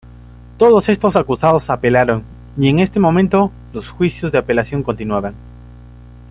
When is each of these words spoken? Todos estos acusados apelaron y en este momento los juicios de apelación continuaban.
Todos 0.57 0.89
estos 0.89 1.15
acusados 1.15 1.69
apelaron 1.69 2.23
y 2.57 2.69
en 2.69 2.79
este 2.79 2.99
momento 2.99 3.51
los 3.71 3.91
juicios 3.91 4.31
de 4.31 4.39
apelación 4.39 4.81
continuaban. 4.81 5.35